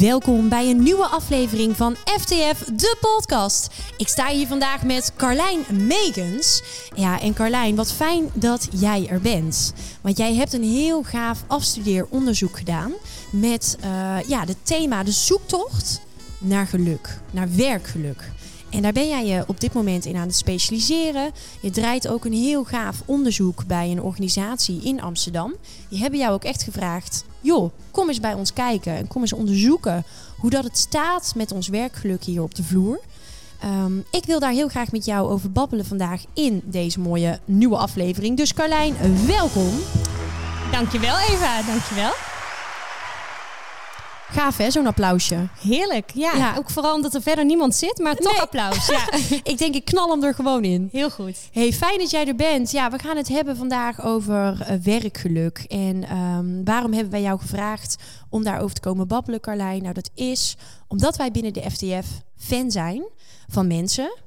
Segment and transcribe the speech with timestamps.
[0.00, 3.68] Welkom bij een nieuwe aflevering van FTF, de podcast.
[3.96, 6.62] Ik sta hier vandaag met Carlijn Megens.
[6.94, 9.72] Ja, en Carlijn, wat fijn dat jij er bent.
[10.00, 12.92] Want jij hebt een heel gaaf afstudeeronderzoek gedaan
[13.32, 16.00] met uh, ja, het thema de zoektocht
[16.38, 18.30] naar geluk, naar werkgeluk.
[18.70, 21.30] En daar ben jij je op dit moment in aan het specialiseren.
[21.60, 25.54] Je draait ook een heel gaaf onderzoek bij een organisatie in Amsterdam.
[25.88, 29.32] Die hebben jou ook echt gevraagd: joh, kom eens bij ons kijken en kom eens
[29.32, 30.04] onderzoeken
[30.36, 33.00] hoe dat het staat met ons werkgeluk hier op de vloer.
[33.64, 37.76] Um, ik wil daar heel graag met jou over babbelen vandaag in deze mooie nieuwe
[37.76, 38.36] aflevering.
[38.36, 38.94] Dus Carlijn,
[39.26, 39.72] welkom.
[40.72, 42.35] Dankjewel Eva, dankjewel.
[44.36, 45.48] Gaaf hè, zo'n applausje.
[45.60, 46.54] Heerlijk, ja.
[46.58, 48.86] Ook vooral omdat er verder niemand zit, maar toch applaus.
[48.96, 49.12] Ja.
[49.42, 50.88] ik denk, ik knal hem er gewoon in.
[50.92, 51.48] Heel goed.
[51.52, 52.70] Hey, fijn dat jij er bent.
[52.70, 55.58] Ja, we gaan het hebben vandaag over uh, werkgeluk.
[55.58, 57.96] En um, waarom hebben wij jou gevraagd
[58.28, 59.82] om daarover te komen babbelen, Carlijn?
[59.82, 60.56] Nou, dat is
[60.88, 62.06] omdat wij binnen de FTF
[62.36, 63.04] fan zijn
[63.48, 64.18] van mensen,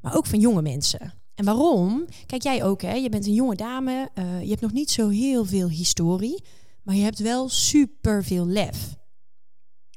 [0.00, 1.14] maar ook van jonge mensen.
[1.34, 2.04] En waarom?
[2.26, 2.94] Kijk, jij ook hè.
[2.94, 4.08] Je bent een jonge dame.
[4.14, 6.44] Uh, je hebt nog niet zo heel veel historie,
[6.82, 8.96] maar je hebt wel super veel lef.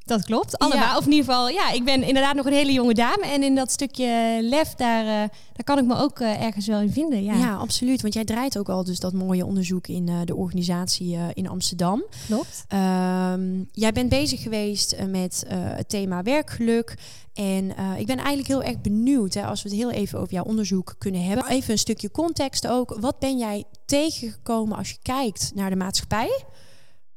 [0.09, 0.97] Dat klopt, allemaal.
[0.97, 3.25] Of in ieder geval, ja, ik ben inderdaad nog een hele jonge dame.
[3.25, 5.09] En in dat stukje lef, daar, uh,
[5.53, 7.23] daar kan ik me ook uh, ergens wel in vinden.
[7.23, 7.33] Ja.
[7.33, 8.02] ja, absoluut.
[8.02, 12.03] Want jij draait ook al dus dat mooie onderzoek in uh, de organisatie in Amsterdam.
[12.27, 12.65] Klopt.
[12.73, 16.97] Um, jij bent bezig geweest met het thema werkgeluk.
[17.33, 20.43] En ik ben eigenlijk heel erg benieuwd, hè, als we het heel even over jouw
[20.43, 21.47] onderzoek kunnen hebben.
[21.47, 22.97] Even een stukje context ook.
[22.99, 26.43] Wat ben jij tegengekomen als je kijkt naar de maatschappij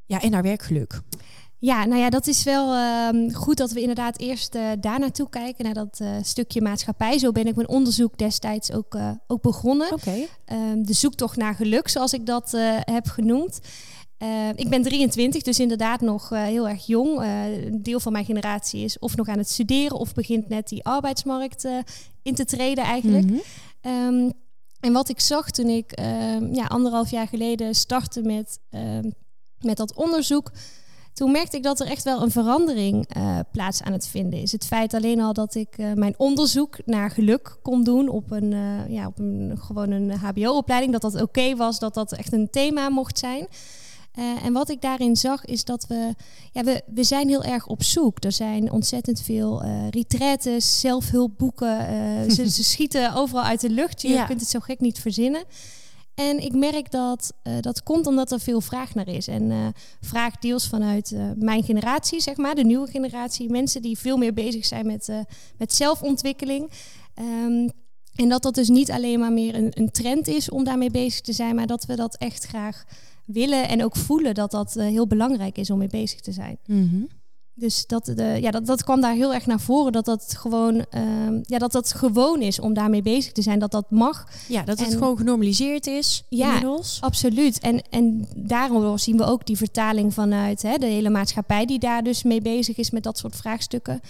[0.07, 1.01] ja, en naar werkgeluk?
[1.65, 5.29] Ja, nou ja, dat is wel uh, goed dat we inderdaad eerst uh, daar naartoe
[5.29, 7.19] kijken, naar dat uh, stukje maatschappij.
[7.19, 9.93] Zo ben ik mijn onderzoek destijds ook, uh, ook begonnen.
[9.93, 10.29] Okay.
[10.53, 13.61] Um, de zoektocht naar geluk, zoals ik dat heb genoemd.
[14.55, 17.21] ik ben 23, dus inderdaad nog heel erg jong.
[17.21, 20.85] een deel van mijn generatie is of nog aan het studeren of begint net die
[20.85, 21.69] arbeidsmarkt
[22.23, 23.31] in te treden eigenlijk.
[23.31, 23.41] Mm
[23.81, 23.93] -hmm.
[23.93, 24.33] um,
[24.81, 28.59] en wat ik zag toen ik ehm, ja, anderhalf jaar geleden startte met,
[29.61, 30.51] met dat onderzoek
[31.13, 34.53] toen merkte ik dat er echt wel een verandering uh, plaats aan het vinden is.
[34.53, 38.53] Het feit alleen al dat ik uh, mijn onderzoek naar geluk kon doen op een,
[38.53, 42.33] uh, ja, op een gewoon een HBO-opleiding, dat dat oké okay was, dat dat echt
[42.33, 43.47] een thema mocht zijn.
[44.43, 46.15] en wat ik daarin zag is dat we,
[46.53, 48.25] ja, we, we zijn heel erg op zoek.
[48.25, 51.77] Er zijn ontzettend veel retretes, zelfhulpboeken.
[52.31, 54.03] ze, ze schieten overal uit de lucht.
[54.03, 54.25] Je ja.
[54.25, 55.45] kunt het zo gek niet verzinnen.
[56.29, 59.27] En ik merk dat uh, dat komt omdat er veel vraag naar is.
[59.27, 59.67] En uh,
[60.01, 63.51] vraag deels vanuit uh, mijn generatie, zeg maar, de nieuwe generatie.
[63.51, 65.09] Mensen die veel meer bezig zijn met,
[65.59, 66.71] met zelfontwikkeling.
[67.45, 67.71] Um,
[68.15, 71.21] en dat dat dus niet alleen maar meer een, een, trend is om daarmee bezig
[71.21, 72.85] te zijn, maar dat we dat echt graag
[73.27, 76.59] willen en ook voelen dat dat heel belangrijk is om mee bezig te zijn.
[76.67, 77.09] Mm.
[77.55, 79.93] Dus dat, de, ja, dat, dat kwam daar heel erg naar voren.
[79.93, 83.59] Dat dat, gewoon, uh, ja, dat dat gewoon is om daarmee bezig te zijn.
[83.59, 84.29] Dat dat mag.
[84.49, 86.99] Ja, dat het gewoon genormaliseerd is ja, inmiddels.
[87.01, 87.59] absoluut.
[87.59, 91.67] En, en daarom zien we ook die vertaling vanuit hè, de hele maatschappij...
[91.67, 94.01] die daar dus mee bezig is met dat soort vraagstukken.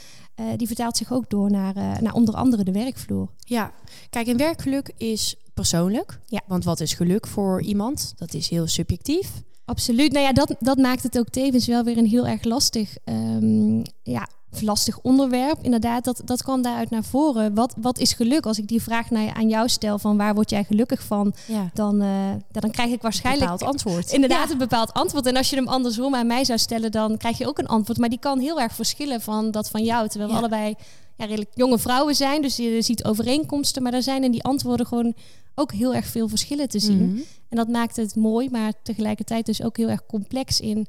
[0.41, 3.29] Uh, die vertaalt zich ook door naar, uh, naar onder andere de werkvloer.
[3.39, 3.73] Ja,
[4.11, 6.21] kijk, en werkgeluk is persoonlijk.
[6.27, 6.41] Ja.
[6.47, 8.13] Want wat is geluk voor iemand?
[8.17, 9.31] Dat is heel subjectief.
[9.65, 10.13] Absoluut.
[10.13, 13.83] Nou ja, dat, dat maakt het ook tevens wel weer een heel erg lastig, um,
[14.03, 14.29] ja,
[14.61, 15.59] lastig onderwerp.
[15.63, 17.55] Inderdaad, dat, dat kwam daaruit naar voren.
[17.55, 18.47] Wat, wat is geluk?
[18.47, 21.71] Als ik die vraag naar, aan jou stel van waar word jij gelukkig van, ja.
[21.75, 24.13] dan, uh, dan krijg ik waarschijnlijk een bepaald antwoord.
[24.13, 24.53] Inderdaad, ja.
[24.53, 25.27] een bepaald antwoord.
[25.27, 27.99] En als je hem andersom aan mij zou stellen, dan krijg je ook een antwoord.
[27.99, 30.09] Maar die kan heel erg verschillen van dat van jou.
[30.09, 30.75] Terwijl we allebei
[31.17, 32.43] ja, redelijk jonge vrouwen zijn.
[32.43, 33.83] Dus je ziet overeenkomsten.
[33.83, 35.15] Maar er zijn in die antwoorden gewoon
[35.55, 37.11] ook heel erg veel verschillen te zien.
[37.11, 37.21] Mhm.
[37.49, 40.87] En dat maakt het mooi, maar tegelijkertijd dus ook heel erg complex in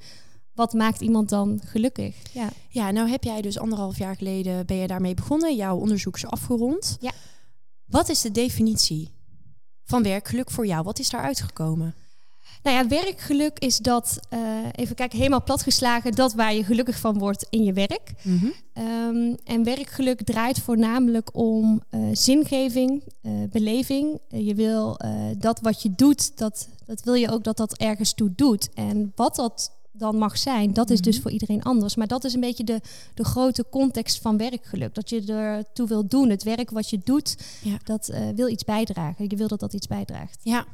[0.53, 2.15] wat maakt iemand dan gelukkig.
[2.33, 5.55] Ja, ja nou heb jij dus anderhalf jaar geleden ben je daarmee begonnen.
[5.55, 6.97] Jouw onderzoek is afgerond.
[6.99, 7.11] Ja.
[7.85, 9.11] Wat is de definitie
[9.83, 10.83] van werkgeluk voor jou?
[10.83, 11.95] Wat is daar uitgekomen?
[12.63, 14.39] Nou ja, werkgeluk is dat, uh,
[14.71, 18.13] even kijken, helemaal platgeslagen, dat waar je gelukkig van wordt in je werk.
[18.21, 18.53] Mm -hmm.
[18.83, 24.19] um, en werkgeluk draait voornamelijk om uh, zingeving, uh, beleving.
[24.27, 24.99] je wil
[25.37, 28.69] dat wat je doet, dat, dat wil je ook dat dat ergens toe doet.
[28.73, 31.95] En wat dat dan mag zijn, dat is dus voor iedereen anders.
[31.95, 32.81] Maar dat is een beetje de,
[33.13, 34.95] de grote context van werkgeluk.
[34.95, 36.29] Dat je ertoe wil doen.
[36.29, 37.77] Het werk wat je doet, ja.
[37.83, 39.25] dat uh, wil iets bijdragen.
[39.29, 40.39] Je wil dat dat iets bijdraagt.
[40.43, 40.65] Ja,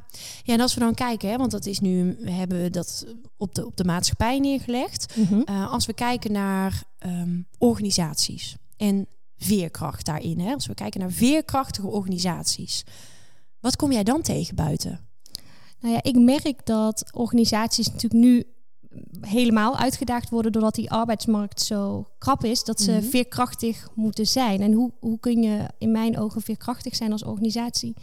[0.42, 3.06] ja en als we dan kijken, hè, want dat is nu, we hebben dat
[3.36, 5.16] op de, op de maatschappij neergelegd.
[5.16, 5.42] Mm -hmm.
[5.50, 9.06] uh, als we kijken naar um, organisaties en
[9.36, 10.40] veerkracht daarin.
[10.40, 12.84] Hè, als we kijken naar veerkrachtige organisaties.
[13.60, 15.08] Wat kom jij dan tegen buiten?
[15.80, 18.44] Nou ja, ik merk dat organisaties natuurlijk nu
[19.20, 23.02] helemaal uitgedaagd worden doordat die arbeidsmarkt zo krap is, dat ze Mhm.
[23.02, 24.60] veerkrachtig moeten zijn.
[24.60, 27.94] En hoe, hoe kun je in mijn ogen veerkrachtig zijn als organisatie?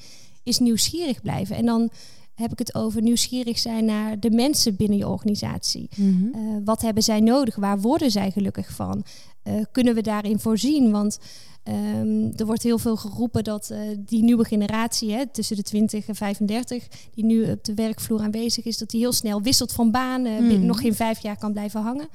[0.44, 1.56] Is nieuwsgierig blijven.
[1.56, 1.90] En dan
[2.38, 5.90] heb ik het over nieuwsgierig zijn naar de mensen binnen je organisatie.
[5.96, 6.34] Mhm.
[6.34, 7.56] Eh, wat hebben zij nodig?
[7.56, 9.04] Waar worden zij gelukkig van?
[9.44, 10.92] Eh, kunnen we daarin voorzien?
[10.92, 11.20] Want
[11.64, 16.08] ehm, er wordt heel veel geroepen dat eh, die nieuwe generatie, hè, tussen de 20
[16.08, 19.92] en 35, die nu op de werkvloer aanwezig is, dat die heel snel wisselt van
[19.92, 20.66] baan, eh, Mm.
[20.66, 22.08] nog geen vijf jaar kan blijven hangen.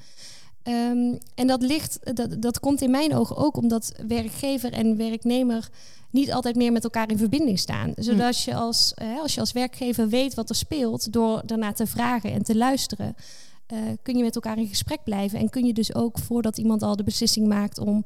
[0.62, 5.68] Ehm, en dat ligt, dat, dat komt in mijn ogen ook omdat werkgever en werknemer
[6.10, 7.92] niet altijd meer met elkaar in verbinding staan.
[7.96, 11.86] Zodat je als, eh, als je als werkgever weet wat er speelt, door daarna te
[11.86, 13.14] vragen en te luisteren,
[13.66, 15.38] eh, kun je met elkaar in gesprek blijven.
[15.38, 18.04] En kun je dus ook voordat iemand al de beslissing maakt om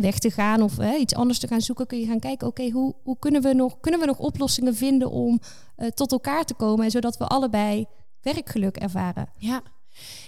[0.00, 2.94] weg te gaan of iets anders te gaan zoeken, kun je gaan kijken, oké, hoe,
[3.02, 5.40] hoe kunnen, we nog, kunnen we nog oplossingen vinden om
[5.76, 7.86] eh, tot elkaar te komen, en zodat we allebei
[8.20, 9.28] werkgeluk ervaren.
[9.38, 9.62] Ja.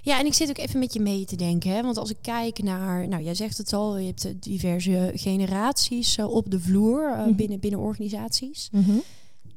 [0.03, 1.71] Ja, en ik zit ook even met je mee te denken.
[1.71, 1.83] Hè?
[1.83, 6.17] Want als ik kijk naar, nou, jij zegt het al, je hebt eh, diverse generaties
[6.17, 7.35] eh, op de vloer eh, Mhm.
[7.35, 8.71] binnen, binnen organisaties.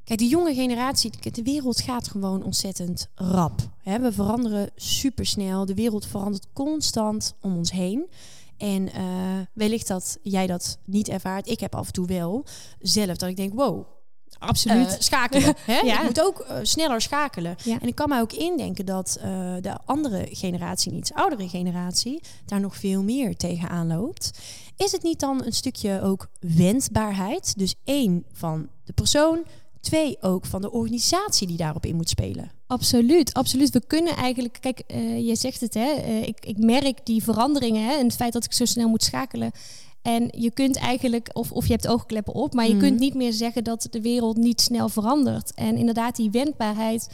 [0.03, 3.59] Kijk, de jonge generatie, de- wereld gaat gewoon ontzettend rap.
[3.83, 3.99] Hè?
[3.99, 5.65] We veranderen supersnel.
[5.65, 8.05] De wereld verandert constant om ons heen.
[8.57, 8.89] En
[9.53, 11.47] wellicht dat jij dat niet ervaart.
[11.49, 12.45] Ik heb af en toe wel
[12.79, 13.85] zelf dat ik denk, wow,
[14.39, 14.87] Absoluut.
[14.87, 15.55] eh, schakelen.
[15.65, 15.79] hè?
[15.79, 15.99] Ja.
[15.99, 17.55] Je moet ook eh, sneller schakelen.
[17.63, 17.79] Ja.
[17.81, 19.29] En ik kan mij ook indenken dat eh,
[19.61, 24.31] de andere generatie, een iets oudere generatie, daar nog veel meer tegenaan loopt.
[24.77, 27.57] Is het niet dan een stukje ook wendbaarheid?
[27.57, 29.43] Dus één van de persoon,
[29.81, 32.51] twee ook van de organisatie die daarop in moet spelen.
[32.67, 33.69] Absoluut, absoluut.
[33.69, 35.91] We kunnen eigenlijk, kijk, eh je zegt het, hè,
[36.25, 39.51] ik, ik merk die veranderingen hè, en het feit dat ik zo snel moet schakelen.
[40.07, 42.79] En je kunt eigenlijk, of, of je hebt oogkleppen op, maar je Mhm.
[42.83, 45.53] kunt niet meer zeggen dat de wereld niet snel verandert.
[45.53, 47.09] En inderdaad, die wendbaarheid,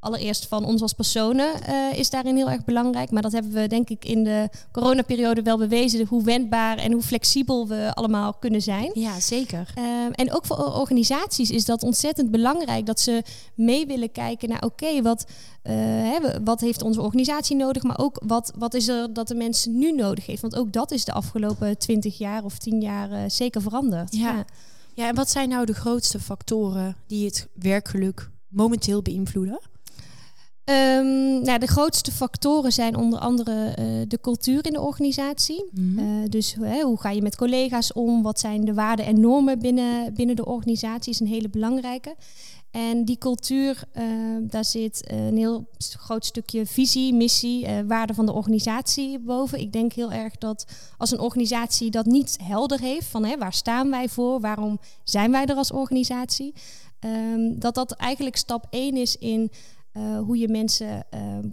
[0.00, 3.10] allereerst van ons als personen, eh, is daarin heel erg belangrijk.
[3.10, 7.02] Maar dat hebben we denk ik in de coronaperiode wel bewezen, hoe wendbaar en hoe
[7.02, 8.90] flexibel we allemaal kunnen zijn.
[8.94, 9.72] Ja, zeker.
[9.74, 13.22] Ehm, en ook voor organisaties is dat ontzettend belangrijk dat ze
[13.54, 15.26] mee willen kijken naar oké, wat,
[15.62, 19.34] hè, we- wat heeft onze organisatie nodig, maar ook wat, wat is er dat de
[19.34, 20.42] mensen nu nodig heeft.
[20.42, 24.16] Want ook dat is de afgelopen twintig jaar of tien jaar eh, zeker veranderd.
[24.16, 24.44] Ja.
[24.94, 29.58] Ja, en wat zijn nou de grootste factoren die het werkgeluk momenteel beïnvloeden?
[30.68, 35.64] Ehm, nou, de grootste factoren zijn onder andere eh, de cultuur in de organisatie.
[35.72, 35.98] Mhm.
[35.98, 38.22] Eh, dus hè, hoe ga je met collega's om?
[38.22, 41.12] Wat zijn de waarden en normen binnen, binnen de organisatie?
[41.12, 42.14] Is een hele belangrijke.
[42.70, 44.04] En die cultuur, eh,
[44.40, 49.60] daar zit een heel groot stukje visie, missie, eh waarde van de organisatie boven.
[49.60, 50.66] Ik denk heel erg dat
[50.96, 55.30] als een organisatie dat niet helder heeft, van hè, waar staan wij voor, waarom zijn
[55.30, 56.54] wij er als organisatie,
[57.00, 59.50] ehm, dat dat eigenlijk stap één is in
[59.92, 61.48] eh, hoe je mensen ehm,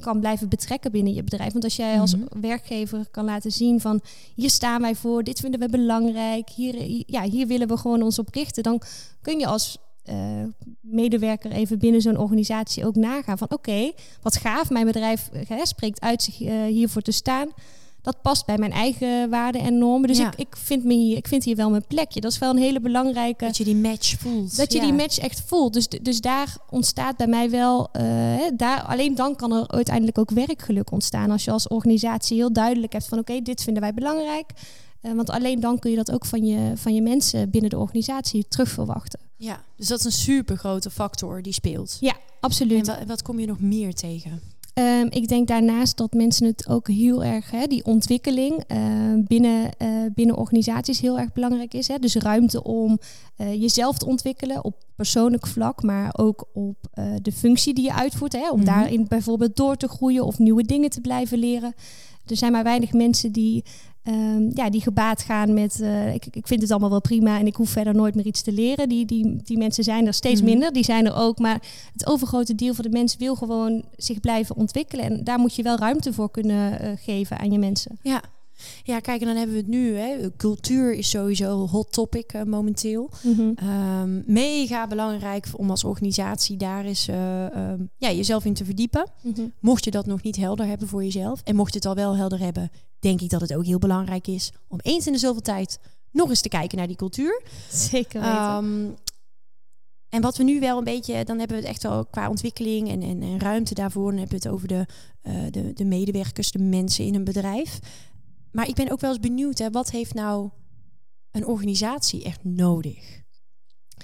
[0.00, 1.52] kan blijven betrekken binnen je bedrijf.
[1.52, 2.40] Want als jij als Mhm.
[2.40, 4.00] werkgever kan laten zien van
[4.34, 8.02] hier staan wij voor, dit vinden we belangrijk, hier, hier- ja, hier willen we gewoon
[8.02, 8.80] ons op richten, dan
[9.22, 10.42] kun je als eh,
[10.80, 13.92] medewerker even binnen zo'n organisatie ook nagaan van oké,
[14.22, 17.48] wat gaaf, mijn bedrijf eh, hè, spreekt uit zich eh, hiervoor te staan.
[18.02, 20.08] Dat past bij mijn eigen waarden en normen.
[20.08, 20.26] Dus Ja.
[20.26, 22.20] ik, ik, vind me hier, ik vind hier wel mijn plekje.
[22.20, 23.44] Dat is wel een hele belangrijke.
[23.44, 24.56] Dat je die match voelt.
[24.56, 24.84] Dat je Ja.
[24.84, 25.72] die match echt voelt.
[25.72, 27.88] Dus, dus daar ontstaat bij mij wel.
[27.92, 28.02] eh,
[28.56, 31.30] daar, alleen dan kan er uiteindelijk ook werkgeluk ontstaan.
[31.30, 34.50] Als je als organisatie heel duidelijk hebt van oké, dit vinden wij belangrijk.
[35.00, 37.78] Eh, want alleen dan kun je dat ook van je, van je mensen binnen de
[37.78, 39.20] organisatie terug verwachten.
[39.36, 41.96] Ja, dus dat is een super grote factor die speelt.
[42.00, 42.86] Ja, En absoluut.
[42.86, 44.40] wat, wat kom je nog meer tegen?
[44.78, 48.78] Ehm, ik denk daarnaast dat mensen het ook heel erg, hè, die ontwikkeling eh,
[49.16, 51.88] binnen, eh, binnen organisaties heel erg belangrijk is.
[51.88, 51.98] Hè.
[51.98, 52.98] Dus ruimte om
[53.36, 57.94] eh, jezelf te ontwikkelen op persoonlijk vlak, maar ook op eh, de functie die je
[57.94, 58.32] uitvoert.
[58.32, 58.66] Hè, om Mhm.
[58.66, 61.74] daarin bijvoorbeeld door te groeien of nieuwe dingen te blijven leren.
[62.26, 63.64] Er zijn maar weinig mensen die,
[64.08, 67.46] ehm, ja, die gebaat gaan met eh, ik, ik vind het allemaal wel prima en
[67.46, 68.88] ik hoef verder nooit meer iets te leren.
[68.88, 70.50] Die, die, die mensen zijn er steeds Mhm.
[70.50, 71.38] minder, die zijn er ook.
[71.38, 71.62] Maar
[71.92, 75.04] het overgrote deel van de mensen wil gewoon zich blijven ontwikkelen.
[75.04, 77.98] En daar moet je wel ruimte voor kunnen eh, geven aan je mensen.
[78.02, 78.20] Ja.
[78.82, 79.96] Ja, kijk, en dan hebben we het nu.
[79.96, 80.36] Hè.
[80.36, 83.10] Cultuur is sowieso een hot topic eh, momenteel.
[83.54, 89.10] Ehm, mega belangrijk om als organisatie daar eens eh, ehm, ja, jezelf in te verdiepen.
[89.22, 89.46] Mhm.
[89.60, 91.40] Mocht je dat nog niet helder hebben voor jezelf.
[91.44, 94.26] En mocht je het al wel helder hebben, denk ik dat het ook heel belangrijk
[94.26, 95.78] is om eens in de zoveel tijd
[96.10, 97.42] nog eens te kijken naar die cultuur.
[97.70, 98.36] Zeker weten.
[98.36, 98.86] Ehm,
[100.08, 102.88] en wat we nu wel een beetje, dan hebben we het echt wel qua ontwikkeling
[102.88, 104.10] en, en, en ruimte daarvoor.
[104.10, 104.86] Dan hebben we het over de,
[105.22, 107.78] eh, de, de medewerkers, de mensen in een bedrijf.
[108.52, 110.48] Maar ik ben ook wel eens benieuwd, hè, wat heeft nou
[111.30, 113.22] een organisatie echt nodig?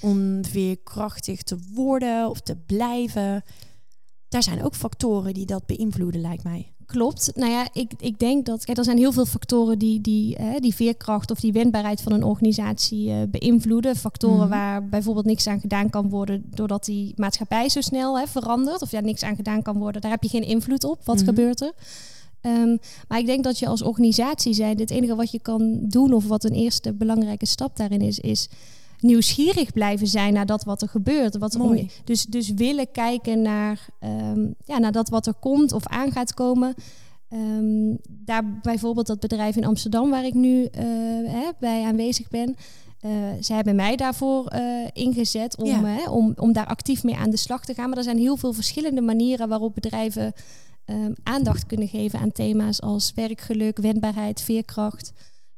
[0.01, 3.43] Om veerkrachtig te worden of te blijven?
[4.29, 6.73] daar zijn ook factoren die dat beïnvloeden, lijkt mij.
[6.87, 7.31] Klopt.
[7.35, 8.65] Nou ja, ik, ik denk dat.
[8.65, 12.13] Kijk, er zijn heel veel factoren die die, eh, die veerkracht of die wendbaarheid van
[12.13, 13.97] een organisatie uh, beïnvloeden.
[13.97, 14.49] Factoren Mhm.
[14.49, 18.83] waar bijvoorbeeld niks aan gedaan kan worden doordat die maatschappij zo snel hè, verandert.
[18.83, 20.01] Of ja, niks aan gedaan kan worden.
[20.01, 21.05] Daar heb je geen invloed op.
[21.05, 21.25] Wat Mhm.
[21.25, 21.73] gebeurt er?
[22.45, 22.77] Ehm,
[23.09, 26.27] maar ik denk dat je als organisatie zijn, het enige wat je kan doen, of
[26.27, 28.49] wat een eerste belangrijke stap daarin is, is
[29.01, 31.39] nieuwsgierig blijven zijn naar dat wat er gebeurt.
[31.39, 31.91] Wat Mooi.
[32.05, 36.35] dus, dus willen kijken naar, ehm, ja, naar dat wat er komt of aan gaat
[36.35, 36.75] komen.
[37.29, 40.83] Ehm, daar bijvoorbeeld dat bedrijf in Amsterdam waar ik nu eh,
[41.27, 42.57] hè, bij aanwezig ben.
[43.01, 43.11] eh
[43.41, 45.85] zij hebben mij daarvoor eh, ingezet om, Ja.
[45.85, 47.89] hè, om, om daar actief mee aan de slag te gaan.
[47.89, 50.33] Maar er zijn heel veel verschillende manieren waarop bedrijven
[50.85, 55.13] ehm, aandacht kunnen geven aan thema's als werkgeluk, wendbaarheid, veerkracht.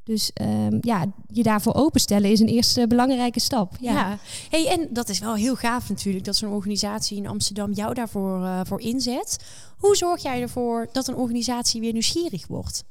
[0.06, 3.72] Dus ehm, ja, je daarvoor openstellen is een eerste belangrijke stap.
[3.80, 3.92] Ja.
[3.92, 4.18] Ja.
[4.50, 8.44] Hey, en dat is wel heel gaaf natuurlijk dat zo'n organisatie in Amsterdam jou daarvoor
[8.44, 9.38] eh, voor inzet.
[9.76, 12.84] Hoe zorg jij ervoor dat een organisatie weer nieuwsgierig wordt?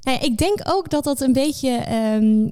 [0.00, 2.48] Nou ja, ik denk ook dat dat een beetje, ehm,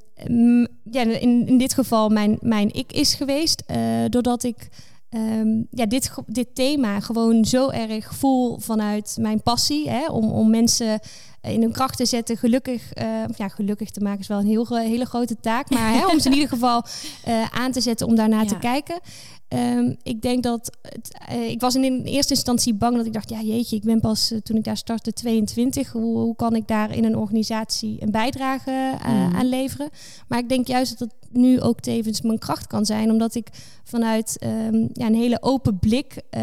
[0.90, 3.62] ja, in, in dit geval mijn, mijn ik is geweest.
[3.66, 4.68] eh, doordat ik
[5.12, 9.90] ehm, ja, dit, dit thema gewoon zo erg voel vanuit mijn passie.
[9.90, 11.00] Hè, om, om mensen
[11.42, 14.76] in hun kracht te zetten, gelukkig, eh, ja, gelukkig te maken is wel een heel,
[14.76, 15.70] hele grote taak.
[15.70, 16.82] Maar hè, om ze in ieder geval
[17.24, 19.00] eh, aan te zetten om daarnaar te kijken.
[19.48, 23.12] Ehm, ik denk dat het, eh, ik was in, in eerste instantie bang dat ik
[23.12, 25.92] dacht, ja jeetje, ik ben pas eh, toen ik daar startte 22.
[25.92, 28.70] Hoe, hoe kan ik daar in een organisatie een bijdrage
[29.02, 29.36] eh, Mhm.
[29.36, 29.88] aan leveren?
[30.28, 33.48] Maar ik denk juist dat het nu ook tevens mijn kracht kan zijn, omdat ik
[33.84, 36.42] vanuit ehm, ja, een hele open blik eh,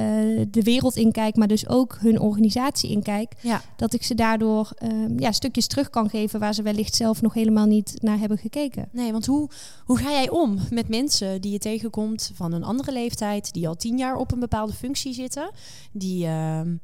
[0.50, 3.34] de wereld inkijk, maar dus ook hun organisatie inkijk.
[3.41, 3.62] Ja.
[3.75, 7.34] Dat ik ze daardoor ehm, ja, stukjes terug kan geven waar ze wellicht zelf nog
[7.34, 8.89] helemaal niet naar hebben gekeken.
[8.91, 9.50] Nee, want hoe,
[9.86, 13.75] hoe ga jij om met mensen die je tegenkomt van een andere leeftijd, die al
[13.75, 15.51] tien jaar op een bepaalde functie zitten,
[15.91, 16.75] die ehm,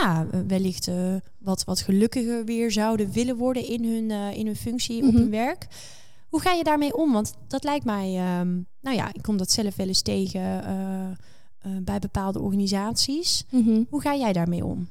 [0.00, 0.94] ja, wellicht eh,
[1.38, 5.16] wat, wat gelukkiger weer zouden willen worden in hun, eh, in hun functie op Mhm.
[5.16, 5.66] hun werk?
[6.34, 7.12] Hoe ga je daarmee om?
[7.12, 11.10] Want dat lijkt mij, ehm, nou ja, ik kom dat zelf wel eens tegen eh,
[11.10, 11.16] eh,
[11.82, 13.44] bij bepaalde organisaties.
[13.88, 14.88] Hoe ga jij daarmee om?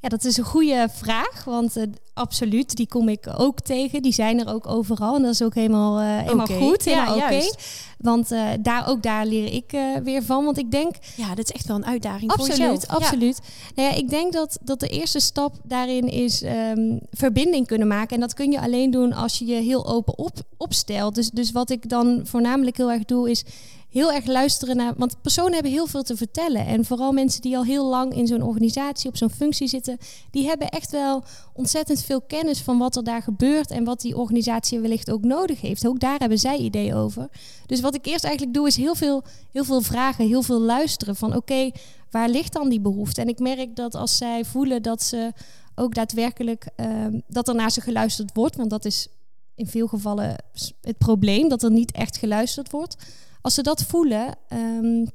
[0.00, 4.02] Ja, dat is een goede vraag, want eh, absoluut, die kom ik ook tegen.
[4.02, 7.18] Die zijn er ook overal en dat is ook helemaal, eh, helemaal goed, ja, oké.
[7.18, 7.62] juist.
[7.98, 9.70] Want eh, daar, ook daar leer ik
[10.02, 12.86] weer van, want ik denk Ja, dat is echt wel een uitdaging voor Absoluut, jezelf.
[12.86, 12.94] Ja.
[12.94, 13.40] absoluut.
[13.74, 18.14] Nou ja, ik denk dat, dat de eerste stap daarin is ehm, verbinding kunnen maken.
[18.14, 21.14] En dat kun je alleen doen als je je heel open op, opstelt.
[21.14, 23.44] Dus, dus wat ik dan voornamelijk heel erg doe, is
[23.90, 24.92] heel erg luisteren naar.
[24.96, 26.66] Want personen hebben heel veel te vertellen.
[26.66, 29.98] En vooral mensen die al heel lang in zo'n organisatie, op zo'n functie zitten,
[30.30, 34.16] die hebben echt wel ontzettend veel kennis van wat er daar gebeurt en wat die
[34.16, 35.86] organisatie wellicht ook nodig heeft.
[35.86, 37.28] Ook daar hebben zij ideeën over.
[37.66, 41.16] Dus wat ik eerst eigenlijk doe, is heel veel, heel veel vragen, heel veel luisteren.
[41.16, 41.70] Van oké,
[42.10, 43.20] waar ligt dan die behoefte?
[43.20, 45.32] En ik merk dat als zij voelen dat ze
[45.74, 49.08] ook daadwerkelijk ehm, dat er naar ze geluisterd wordt, want dat is
[49.54, 50.36] in veel gevallen
[50.80, 52.96] het probleem dat er niet echt geluisterd wordt.
[53.42, 55.06] Als ze dat voelen, ehm,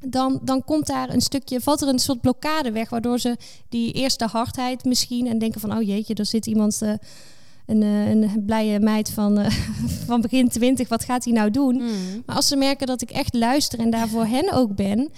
[0.00, 3.36] dan, dan komt daar een stukje, valt er een soort blokkade weg, waardoor ze
[3.68, 6.92] die eerste hardheid misschien en denken van, oh jeetje, er zit iemand, eh,
[7.66, 9.50] een, eh, een blije meid van, eh,
[10.06, 11.74] van begin twintig, wat gaat hij nou doen?
[11.74, 12.22] Mm.
[12.26, 15.10] Maar als ze merken dat ik echt luister en daar voor hen ook ben,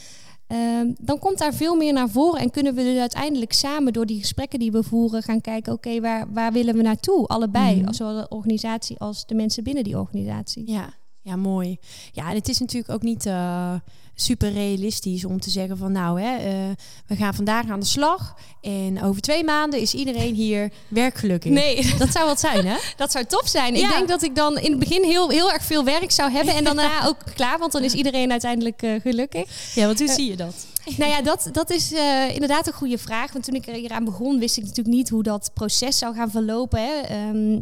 [0.47, 2.41] ehm, dan komt daar veel meer naar voren.
[2.41, 6.01] En kunnen we dus uiteindelijk samen door die gesprekken die we voeren gaan kijken, oké,
[6.01, 7.27] waar, waar willen we naartoe?
[7.27, 7.93] Allebei, Mhm.
[7.93, 10.71] zowel de organisatie als de mensen binnen die organisatie.
[10.71, 11.79] Ja, ja, mooi.
[12.13, 13.75] Ja, en het is natuurlijk ook niet eh,
[14.15, 16.71] super realistisch om te zeggen van nou, hè, eh,
[17.07, 21.51] we gaan vandaag aan de slag en over twee maanden is iedereen hier werkgelukkig.
[21.51, 22.77] Nee, Dat zou wat zijn, hè?
[22.97, 23.75] dat zou tof zijn.
[23.75, 23.83] Ja.
[23.83, 26.55] Ik denk dat ik dan in het begin heel, heel erg veel werk zou hebben
[26.55, 29.75] en daarna ook klaar, want dan is iedereen uiteindelijk eh, gelukkig.
[29.75, 30.67] Ja, want hoe zie je dat?
[30.97, 31.93] Nou ja, dat, dat is
[32.33, 33.33] inderdaad een goede vraag.
[33.33, 36.15] Want toen ik er hier aan begon, wist ik natuurlijk niet hoe dat proces zou
[36.15, 36.81] gaan verlopen.
[36.81, 37.01] Hè.
[37.01, 37.61] Ehm,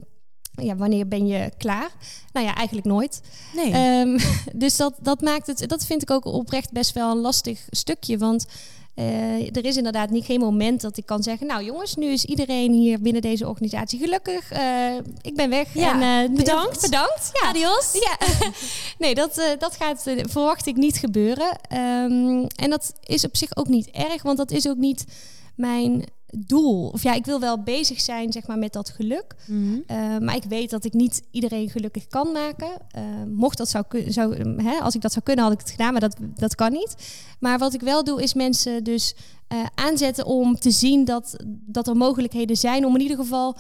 [0.61, 1.91] ja, wanneer ben je klaar?
[2.33, 3.21] Nou ja, eigenlijk nooit.
[3.55, 3.73] Nee.
[3.73, 4.19] Ehm,
[4.63, 8.19] dus dat, dat maakt het, dat vind ik ook oprecht best wel een lastig stukje.
[8.19, 8.47] Want
[8.99, 12.25] eh, er is inderdaad niet geen moment dat ik kan zeggen: Nou jongens, nu is
[12.25, 14.51] iedereen hier binnen deze organisatie gelukkig.
[14.51, 15.75] Eh, ik ben weg.
[15.75, 16.81] Ja, en, eh, bedankt.
[16.91, 17.31] Bedankt.
[17.33, 17.49] Ja.
[17.49, 17.93] Adios.
[17.93, 18.27] Ja,
[19.05, 21.59] nee, dat, dat gaat, verwacht ik niet gebeuren.
[21.69, 25.05] Ehm, en dat is op zich ook niet erg, want dat is ook niet
[25.55, 26.05] mijn
[26.37, 26.89] doel.
[26.89, 29.35] Of ja, ik wil wel bezig zijn zeg maar, met dat geluk.
[29.47, 29.79] Mhm.
[29.87, 32.71] Eh, maar ik weet dat ik niet iedereen gelukkig kan maken.
[32.91, 35.93] Eh, mocht dat zou kunnen, hè, als ik dat zou kunnen, had ik het gedaan,
[35.93, 36.95] maar dat, dat kan niet.
[37.41, 39.15] Maar wat ik wel doe, is mensen dus
[39.49, 43.57] eh, aanzetten om te zien dat, dat er mogelijkheden zijn om in ieder geval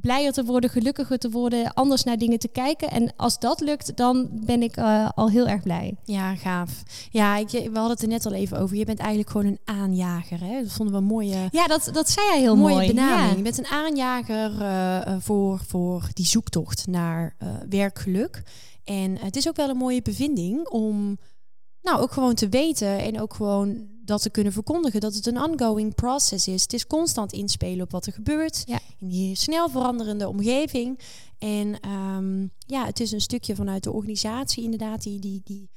[0.00, 2.90] blijer te worden, gelukkiger te worden, anders naar dingen te kijken.
[2.90, 5.96] En als dat lukt, dan ben ik uh, al heel erg blij.
[6.04, 6.82] Ja, gaaf.
[7.10, 8.76] Ja, ik, we hadden het er net al even over.
[8.76, 10.40] Je bent eigenlijk gewoon een aanjager.
[10.40, 10.62] Hè?
[10.62, 11.48] Dat vonden we een mooie.
[11.50, 12.86] Ja, dat, dat zei jij heel mooie mooi.
[12.86, 13.30] benaming.
[13.30, 13.36] Ja.
[13.36, 18.42] Je bent een aanjager uh, voor, voor die zoektocht naar uh, werkgeluk.
[18.84, 21.18] En het is ook wel een mooie bevinding om
[21.82, 25.42] nou ook gewoon te weten en ook gewoon dat te kunnen verkondigen dat het een
[25.42, 26.62] ongoing process is.
[26.62, 28.78] Het is constant inspelen op wat er gebeurt ja.
[28.98, 30.98] in die snel veranderende omgeving.
[31.38, 35.70] En um, ja, het is een stukje vanuit de organisatie inderdaad die, die, die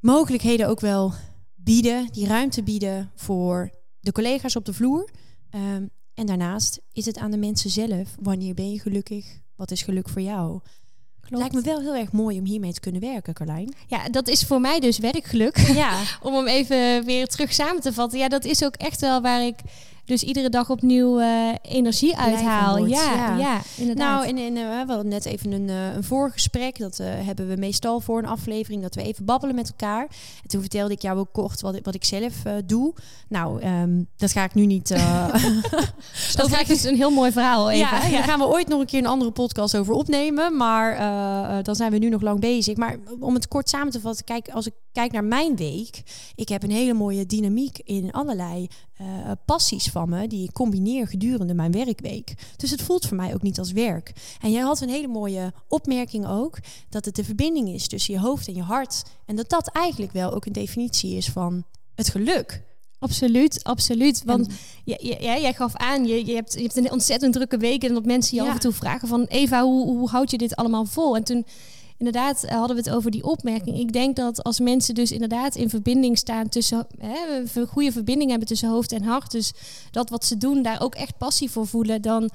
[0.00, 1.12] mogelijkheden ook wel
[1.54, 5.10] bieden, die ruimte bieden voor de collega's op de vloer.
[5.54, 8.16] Um, en daarnaast is het aan de mensen zelf.
[8.20, 9.40] Wanneer ben je gelukkig?
[9.56, 10.60] Wat is geluk voor jou?
[11.26, 11.42] Klopt.
[11.42, 13.74] Lijkt me wel heel erg mooi om hiermee te kunnen werken, Carlijn.
[13.86, 15.58] Ja, dat is voor mij dus werkgeluk.
[15.58, 16.00] Ja.
[16.22, 18.18] om hem even weer terug samen te vatten.
[18.18, 19.56] Ja, dat is ook echt wel waar ik
[20.06, 22.76] dus iedere dag opnieuw uh, energie uithaal.
[22.76, 23.60] Wordt, ja, ja, ja.
[23.76, 24.24] inderdaad.
[24.24, 26.78] Nou, en, en uh, we hadden net even een, uh, een voorgesprek.
[26.78, 28.82] Dat hebben we meestal voor een aflevering.
[28.82, 30.02] Dat we even babbelen met elkaar.
[30.42, 32.34] En toen vertelde ik jou ook kort wat, wat ik zelf
[32.64, 32.94] doe.
[33.28, 34.88] Nou, um, dat ga ik nu niet...
[36.36, 37.86] dat ga ik dus een heel mooi verhaal even.
[37.86, 40.56] Ja, daar gaan we ooit nog een keer een andere podcast over opnemen.
[40.56, 42.76] Maar dan zijn we nu nog lang bezig.
[42.76, 44.24] Maar om het kort samen te vatten.
[44.24, 46.02] Kijk, als ik kijk naar mijn week.
[46.34, 48.68] Ik heb een hele mooie dynamiek in allerlei
[49.44, 52.34] passies van me die ik combineer gedurende mijn werkweek.
[52.56, 54.12] Dus het voelt voor mij ook niet als werk.
[54.40, 58.20] En jij had een hele mooie opmerking ook dat het de verbinding is tussen je
[58.20, 62.08] hoofd en je hart en dat dat eigenlijk wel ook een definitie is van het
[62.08, 62.62] geluk.
[62.98, 64.22] Absoluut, absoluut.
[64.24, 64.48] Want
[64.84, 67.94] ja, ja, jij gaf aan, je, je, hebt, je hebt een ontzettend drukke week en
[67.94, 68.48] dat mensen je ja.
[68.48, 71.16] af en toe vragen van Eva, hoe, hoe houd je dit allemaal vol?
[71.16, 71.46] En toen
[71.98, 73.78] inderdaad uh, hadden we het over die opmerking.
[73.78, 78.30] Ik denk dat als mensen dus inderdaad in verbinding staan tussen, hè, een goede verbinding
[78.30, 79.52] hebben tussen hoofd en hart, dus
[79.90, 82.30] dat wat ze doen daar ook echt passie voor voelen, dan,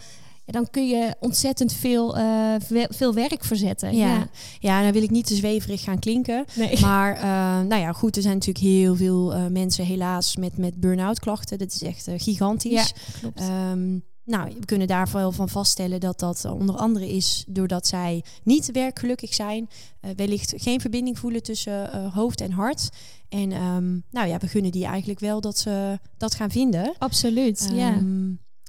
[0.46, 2.56] dan kun je ontzettend veel, uh,
[2.90, 3.96] veel werk verzetten.
[3.96, 4.30] Ja, ja.
[4.60, 6.46] ja dan wil ik niet te zweverig gaan klinken.
[6.56, 6.80] Nee.
[6.82, 7.22] Maar uh,
[7.68, 11.58] nou ja, goed, er zijn natuurlijk heel veel uh, mensen helaas met, met burn-out klachten.
[11.58, 12.72] Dat is echt gigantisch.
[12.72, 13.42] Ja, klopt.
[13.42, 18.24] Um, nou, we kunnen daar wel van vaststellen dat dat onder andere is doordat zij
[18.44, 19.70] niet werkgelukkig zijn,
[20.02, 22.90] uh, wellicht geen verbinding voelen tussen uh, hoofd en hart.
[23.30, 26.94] En um, nou ja, we gunnen die eigenlijk wel dat ze dat gaan vinden.
[26.98, 28.02] Absoluut, um, ja.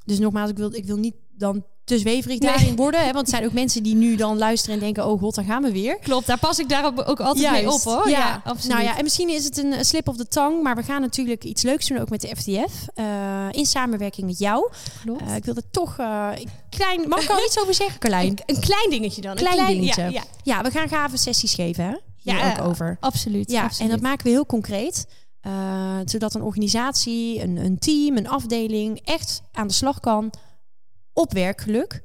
[0.05, 2.77] Dus nogmaals, ik wil, ik wil niet dan te zweverig daarin nee.
[2.77, 3.01] worden.
[3.01, 3.07] Hè?
[3.07, 5.07] Want het zijn ook mensen die nu dan luisteren en denken...
[5.07, 5.99] oh god, daar gaan we weer.
[5.99, 7.63] Klopt, daar pas ik daarop ook altijd Juist.
[7.63, 8.09] mee op hoor.
[8.09, 8.19] Ja.
[8.19, 8.77] ja, absoluut.
[8.77, 10.63] Nou ja, en misschien is het een, slip of the tongue...
[10.63, 12.87] maar we gaan natuurlijk iets leuks doen ook met de FTF.
[12.95, 14.71] Uh, in samenwerking met jou.
[15.05, 15.23] Klopt.
[15.23, 15.99] Uh, ik wilde toch...
[15.99, 16.29] Uh,
[16.71, 18.27] klein, mag ik al iets over zeggen, Carlijn?
[18.27, 19.35] Een, een, klein dingetje dan.
[19.35, 20.03] Klein, een klein dingetje.
[20.03, 20.23] Ja, ja.
[20.43, 21.95] ja, we gaan gave sessies geven, hè?
[22.17, 22.97] Hier ja, ook over.
[23.01, 23.51] Absoluut.
[23.51, 23.91] Ja, absoluut.
[23.91, 25.07] en dat maken we heel concreet.
[26.05, 30.31] Zodat een organisatie, een, een team, een afdeling echt aan de slag kan
[31.13, 32.03] op werkgeluk.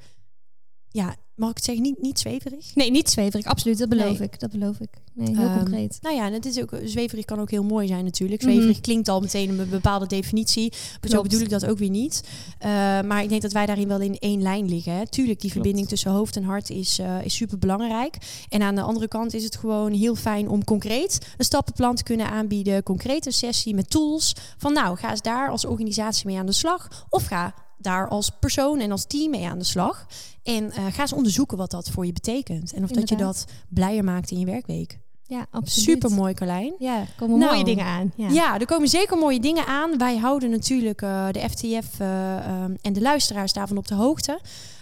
[0.89, 2.75] Ja, mag ik het zeggen, niet, niet zweverig?
[2.75, 3.77] Nee, niet zweverig, absoluut.
[3.77, 4.27] Dat beloof Nee.
[4.27, 4.39] ik.
[4.39, 4.89] Dat beloof ik.
[5.13, 5.97] Nee, heel Ehm, concreet.
[6.01, 8.41] Nou ja, en het is ook, zweverig kan ook heel mooi zijn natuurlijk.
[8.41, 8.81] Zweverig Mhm.
[8.81, 10.71] klinkt al meteen een bepaalde definitie.
[11.01, 12.21] Maar zo bedoel ik dat ook weer niet.
[12.61, 12.67] Uh,
[13.01, 14.93] maar ik denk dat wij daarin wel in één lijn liggen.
[14.93, 15.07] Hè.
[15.07, 15.53] Tuurlijk, die Klopt.
[15.53, 18.17] verbinding tussen hoofd en hart is, uh, is super belangrijk.
[18.49, 22.03] En aan de andere kant is het gewoon heel fijn om concreet een stappenplan te
[22.03, 22.83] kunnen aanbieden.
[22.83, 24.35] Concrete sessie met tools.
[24.57, 27.05] Van nou, ga eens daar als organisatie mee aan de slag.
[27.09, 30.07] Of ga daar als persoon en als team mee aan de slag.
[30.43, 32.73] En uh, ga eens onderzoeken wat dat voor je betekent.
[32.73, 34.99] En of dat je dat blijer maakt in je werkweek.
[35.27, 35.89] Ja, absoluut.
[35.89, 36.73] Super mooi, Carlijn.
[36.79, 38.11] Ja, er komen Nou, mooie dingen aan.
[38.15, 38.29] Ja.
[38.29, 38.59] Ja.
[38.59, 39.97] er komen zeker mooie dingen aan.
[39.97, 44.39] Wij houden natuurlijk uh, de FTF uh, um, en de luisteraars daarvan op de hoogte.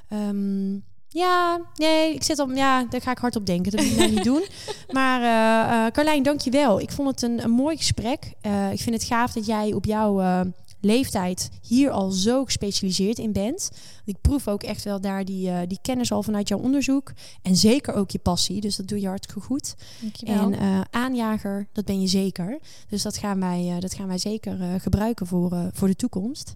[0.09, 3.71] Um, ja, nee, ik zit op, ja, daar ga ik hard op denken.
[3.71, 4.45] Dat moet ik nou niet doen.
[4.91, 6.79] Maar uh, Carlijn, dank je wel.
[6.79, 8.33] Ik vond het een, een mooi gesprek.
[8.71, 10.43] ik vind het gaaf dat jij op jouw
[10.85, 13.71] leeftijd hier al zo gespecialiseerd in bent.
[14.05, 17.13] Ik proef ook echt wel daar die, uh, die kennis al vanuit jouw onderzoek.
[17.41, 18.61] En zeker ook je passie.
[18.61, 19.75] Dus dat doe je hartstikke goed.
[20.01, 20.51] Dankjewel.
[20.51, 22.59] En uh, aanjager, dat ben je zeker.
[22.89, 26.55] Dus dat gaan wij, uh, dat gaan wij zeker gebruiken voor, voor de toekomst.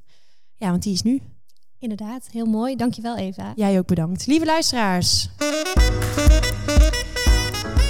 [0.56, 1.22] Ja, want die is nu.
[1.80, 2.76] Inderdaad, heel mooi.
[2.76, 3.54] Dankjewel Eva.
[3.56, 4.28] Jij ook bedankt.
[4.28, 5.30] Lieve luisteraars.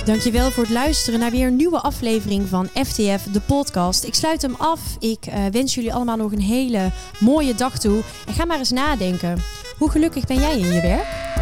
[0.09, 4.03] Dankjewel voor het luisteren naar weer een nieuwe aflevering van FTF, de podcast.
[4.03, 4.95] Ik sluit hem af.
[4.99, 8.01] Ik uh, wens jullie allemaal nog een hele mooie dag toe.
[8.27, 9.41] En ga maar eens nadenken.
[9.77, 11.38] Hoe gelukkig ben jij in je werk?